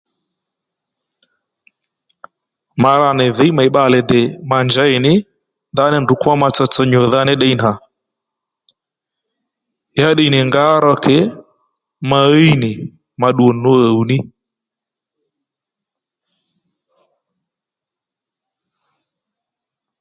Ma 2.81 2.91
ra 3.01 3.09
nì 3.17 3.25
dhǐy 3.37 3.51
mèy 3.57 3.69
bbalè 3.71 3.99
dè 4.11 4.21
ma 4.49 4.57
njěy 4.67 4.93
ní 5.05 5.13
ndaní 5.73 5.97
ndrǔ 6.01 6.13
kwó 6.21 6.31
ma 6.41 6.47
tsotso 6.53 6.81
nyùdha 6.91 7.21
ní 7.25 7.33
ddiy 7.37 7.55
nà 7.61 7.71
ya 9.99 10.09
ddiy 10.11 10.29
nì 10.31 10.39
ngǎ 10.49 10.65
ro 10.83 10.93
ke 11.05 11.17
ma 12.09 12.19
híy 12.31 12.53
nì 12.63 12.71
ma 13.19 13.27
ddu 13.31 13.45
nì 13.53 13.57
nú 13.63 13.71
huw 13.93 14.01
ní 14.09 14.17